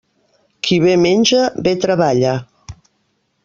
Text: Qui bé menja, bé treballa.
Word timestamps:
Qui 0.67 0.79
bé 0.85 0.95
menja, 1.03 1.41
bé 1.67 1.75
treballa. 1.85 2.35